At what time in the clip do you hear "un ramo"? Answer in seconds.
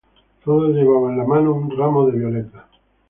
1.53-2.07